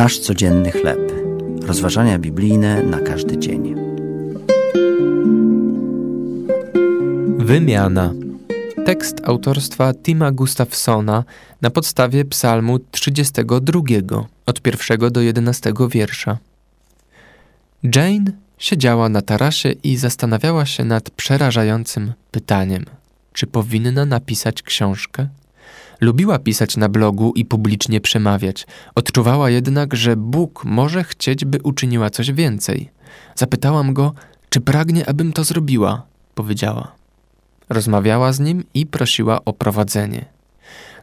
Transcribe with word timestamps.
Nasz 0.00 0.18
codzienny 0.18 0.70
chleb. 0.72 1.12
Rozważania 1.62 2.18
biblijne 2.18 2.82
na 2.82 3.00
każdy 3.00 3.38
dzień. 3.38 3.74
Wymiana. 7.38 8.12
Tekst 8.86 9.16
autorstwa 9.24 9.94
Tima 9.94 10.32
Gustafsona 10.32 11.24
na 11.60 11.70
podstawie 11.70 12.24
Psalmu 12.24 12.78
32 12.90 13.80
od 14.46 14.60
pierwszego 14.62 15.10
do 15.10 15.20
11 15.20 15.72
wiersza. 15.90 16.38
Jane 17.94 18.32
siedziała 18.58 19.08
na 19.08 19.22
tarasie 19.22 19.72
i 19.72 19.96
zastanawiała 19.96 20.66
się 20.66 20.84
nad 20.84 21.10
przerażającym 21.10 22.12
pytaniem: 22.30 22.84
czy 23.32 23.46
powinna 23.46 24.04
napisać 24.04 24.62
książkę? 24.62 25.28
Lubiła 26.00 26.38
pisać 26.38 26.76
na 26.76 26.88
blogu 26.88 27.32
i 27.36 27.44
publicznie 27.44 28.00
przemawiać. 28.00 28.66
Odczuwała 28.94 29.50
jednak, 29.50 29.94
że 29.94 30.16
Bóg 30.16 30.64
może 30.64 31.04
chcieć, 31.04 31.44
by 31.44 31.58
uczyniła 31.62 32.10
coś 32.10 32.32
więcej. 32.32 32.90
Zapytałam 33.34 33.94
go, 33.94 34.12
czy 34.50 34.60
pragnie, 34.60 35.08
abym 35.08 35.32
to 35.32 35.44
zrobiła, 35.44 36.02
powiedziała. 36.34 36.92
Rozmawiała 37.68 38.32
z 38.32 38.40
nim 38.40 38.64
i 38.74 38.86
prosiła 38.86 39.44
o 39.44 39.52
prowadzenie. 39.52 40.24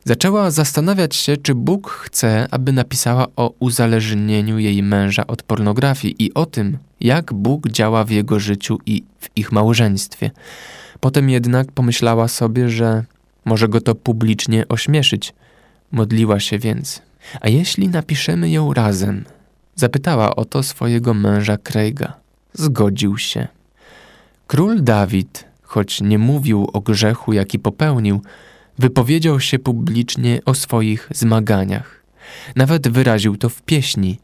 Zaczęła 0.03 0.51
zastanawiać 0.51 1.15
się, 1.15 1.37
czy 1.37 1.55
Bóg 1.55 1.89
chce, 1.89 2.47
aby 2.51 2.71
napisała 2.71 3.27
o 3.35 3.53
uzależnieniu 3.59 4.59
jej 4.59 4.83
męża 4.83 5.27
od 5.27 5.43
pornografii 5.43 6.15
i 6.19 6.33
o 6.33 6.45
tym, 6.45 6.77
jak 6.99 7.33
Bóg 7.33 7.69
działa 7.69 8.03
w 8.03 8.09
jego 8.09 8.39
życiu 8.39 8.77
i 8.85 9.03
w 9.19 9.29
ich 9.35 9.51
małżeństwie. 9.51 10.31
Potem 10.99 11.29
jednak 11.29 11.71
pomyślała 11.71 12.27
sobie, 12.27 12.69
że 12.69 13.03
może 13.47 13.67
go 13.67 13.81
to 13.81 13.95
publicznie 13.95 14.67
ośmieszyć. 14.67 15.33
Modliła 15.91 16.39
się 16.39 16.59
więc. 16.59 17.01
A 17.41 17.49
jeśli 17.49 17.87
napiszemy 17.89 18.49
ją 18.49 18.73
razem? 18.73 19.25
Zapytała 19.75 20.35
o 20.35 20.45
to 20.45 20.63
swojego 20.63 21.13
męża 21.13 21.57
Craiga. 21.57 22.13
Zgodził 22.53 23.17
się. 23.17 23.47
Król 24.47 24.83
Dawid, 24.83 25.45
choć 25.61 26.01
nie 26.01 26.19
mówił 26.19 26.69
o 26.73 26.81
grzechu, 26.81 27.33
jaki 27.33 27.59
popełnił, 27.59 28.21
wypowiedział 28.79 29.39
się 29.39 29.59
publicznie 29.59 30.39
o 30.45 30.53
swoich 30.53 31.09
zmaganiach. 31.13 32.03
Nawet 32.55 32.87
wyraził 32.87 33.37
to 33.37 33.49
w 33.49 33.61
pieśni. 33.61 34.19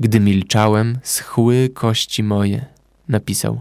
Gdy 0.00 0.20
milczałem, 0.20 0.98
schły 1.02 1.70
kości 1.74 2.22
moje, 2.22 2.66
napisał. 3.08 3.60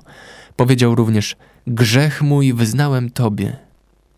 Powiedział 0.55 0.95
również: 0.95 1.35
Grzech 1.67 2.21
mój 2.21 2.53
wyznałem 2.53 3.09
Tobie. 3.09 3.64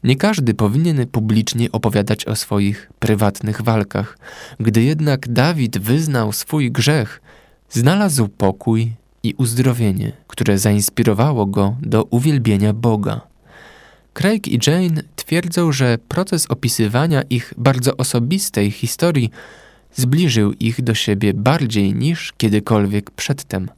Nie 0.03 0.15
każdy 0.15 0.53
powinien 0.53 1.07
publicznie 1.07 1.71
opowiadać 1.71 2.25
o 2.25 2.35
swoich 2.35 2.91
prywatnych 2.99 3.61
walkach. 3.61 4.17
Gdy 4.59 4.83
jednak 4.83 5.33
Dawid 5.33 5.77
wyznał 5.77 6.31
swój 6.31 6.71
grzech, 6.71 7.21
znalazł 7.69 8.27
pokój 8.27 8.93
i 9.23 9.33
uzdrowienie, 9.37 10.11
które 10.27 10.57
zainspirowało 10.57 11.45
go 11.45 11.75
do 11.81 12.03
uwielbienia 12.03 12.73
Boga. 12.73 13.21
Craig 14.13 14.47
i 14.47 14.59
Jane 14.67 15.01
twierdzą, 15.15 15.71
że 15.71 15.97
proces 16.07 16.45
opisywania 16.45 17.21
ich 17.21 17.53
bardzo 17.57 17.97
osobistej 17.97 18.71
historii 18.71 19.31
zbliżył 19.95 20.53
ich 20.53 20.81
do 20.81 20.93
siebie 20.93 21.33
bardziej 21.33 21.93
niż 21.93 22.33
kiedykolwiek 22.37 23.11
przedtem. 23.11 23.69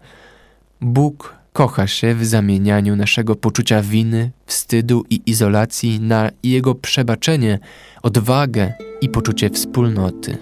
Bóg 0.82 1.39
kocha 1.54 1.88
się 1.88 2.16
w 2.16 2.26
zamienianiu 2.26 2.96
naszego 2.96 3.36
poczucia 3.36 3.82
winy, 3.82 4.32
wstydu 4.46 5.06
i 5.10 5.22
izolacji 5.26 6.00
na 6.00 6.30
jego 6.44 6.76
przebaczenie, 6.76 7.60
odwagę 8.04 8.74
i 9.02 9.10
poczucie 9.10 9.50
wspólnoty. 9.50 10.38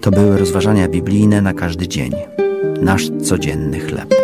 To 0.00 0.10
były 0.10 0.38
rozważania 0.38 0.88
biblijne 0.88 1.42
na 1.42 1.52
każdy 1.52 1.88
dzień. 1.88 2.12
Nasz 2.82 3.10
codzienny 3.22 3.80
chleb. 3.80 4.14